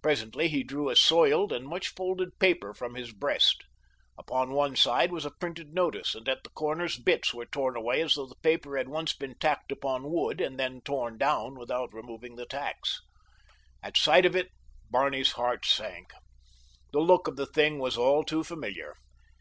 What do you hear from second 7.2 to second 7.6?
were